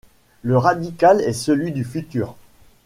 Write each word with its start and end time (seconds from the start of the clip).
Le 0.41 0.57
radical 0.57 1.21
est 1.21 1.31
celui 1.31 1.71
du 1.71 1.83
futur. 1.83 2.35